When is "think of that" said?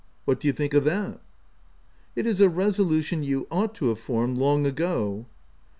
0.51-1.21